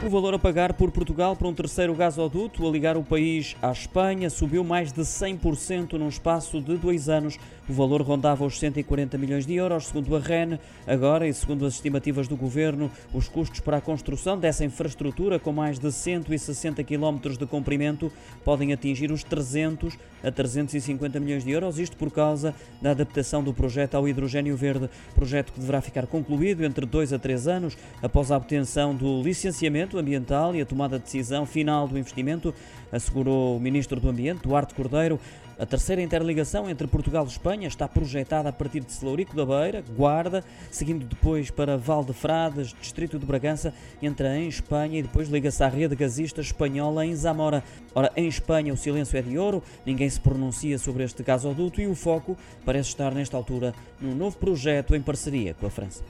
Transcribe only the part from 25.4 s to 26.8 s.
que deverá ficar concluído